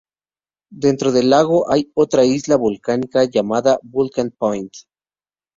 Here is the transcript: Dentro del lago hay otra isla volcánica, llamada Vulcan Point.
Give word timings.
Dentro 0.73 1.11
del 1.11 1.29
lago 1.29 1.71
hay 1.71 1.91
otra 1.93 2.25
isla 2.25 2.55
volcánica, 2.55 3.25
llamada 3.25 3.77
Vulcan 3.83 4.31
Point. 4.35 4.73